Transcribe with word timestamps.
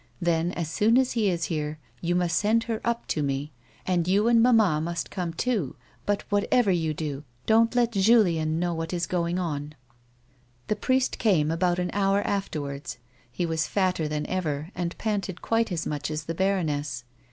Then, 0.19 0.51
as 0.53 0.67
soon 0.67 0.97
as 0.97 1.11
he 1.11 1.29
is 1.29 1.43
here, 1.43 1.77
you 2.01 2.15
must 2.15 2.35
send 2.35 2.63
her 2.63 2.81
up 2.83 3.05
to 3.09 3.21
me, 3.21 3.51
and 3.85 4.07
you 4.07 4.27
and 4.27 4.41
mamma 4.41 4.81
must 4.81 5.11
come 5.11 5.31
too; 5.31 5.75
but, 6.07 6.23
whatever 6.31 6.71
you 6.71 6.91
do, 6.91 7.23
don't 7.45 7.75
let 7.75 7.91
Julien 7.91 8.57
know 8.59 8.73
what 8.73 8.93
is 8.93 9.05
going 9.05 9.37
on." 9.37 9.75
The 10.69 10.75
priest 10.75 11.19
came 11.19 11.51
about 11.51 11.77
an 11.77 11.91
hour 11.93 12.23
afterwards. 12.23 12.97
He 13.31 13.45
was 13.45 13.67
fatter 13.67 14.07
than 14.07 14.25
ever, 14.25 14.71
and 14.73 14.97
panted 14.97 15.43
quite 15.43 15.71
as 15.71 15.85
much 15.85 16.09
as 16.09 16.23
the 16.23 16.33
baroness. 16.33 17.03